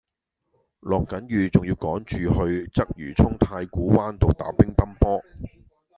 [0.79, 2.27] 落緊雨仲要趕住去
[2.73, 5.21] 鰂魚涌太古灣道打乒乓波